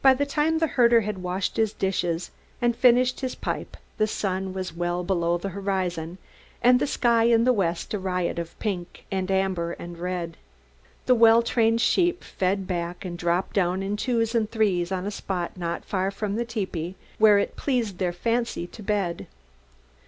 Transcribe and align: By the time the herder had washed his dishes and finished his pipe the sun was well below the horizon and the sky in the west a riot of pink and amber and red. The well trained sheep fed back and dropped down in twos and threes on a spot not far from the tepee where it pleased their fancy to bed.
By 0.00 0.14
the 0.14 0.26
time 0.26 0.58
the 0.58 0.68
herder 0.68 1.00
had 1.00 1.24
washed 1.24 1.56
his 1.56 1.72
dishes 1.72 2.30
and 2.62 2.76
finished 2.76 3.18
his 3.18 3.34
pipe 3.34 3.76
the 3.98 4.06
sun 4.06 4.52
was 4.54 4.72
well 4.72 5.02
below 5.02 5.38
the 5.38 5.48
horizon 5.48 6.18
and 6.62 6.78
the 6.78 6.86
sky 6.86 7.24
in 7.24 7.42
the 7.42 7.52
west 7.52 7.92
a 7.92 7.98
riot 7.98 8.38
of 8.38 8.56
pink 8.60 9.04
and 9.10 9.28
amber 9.28 9.72
and 9.72 9.98
red. 9.98 10.36
The 11.06 11.16
well 11.16 11.42
trained 11.42 11.80
sheep 11.80 12.22
fed 12.22 12.68
back 12.68 13.04
and 13.04 13.18
dropped 13.18 13.54
down 13.54 13.82
in 13.82 13.96
twos 13.96 14.36
and 14.36 14.48
threes 14.48 14.92
on 14.92 15.04
a 15.04 15.10
spot 15.10 15.56
not 15.56 15.84
far 15.84 16.12
from 16.12 16.36
the 16.36 16.44
tepee 16.44 16.94
where 17.18 17.40
it 17.40 17.56
pleased 17.56 17.98
their 17.98 18.12
fancy 18.12 18.68
to 18.68 18.84
bed. 18.84 19.26